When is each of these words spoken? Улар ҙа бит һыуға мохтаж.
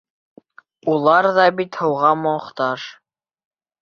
Улар 0.93 1.29
ҙа 1.37 1.45
бит 1.59 1.79
һыуға 1.81 2.15
мохтаж. 2.23 2.89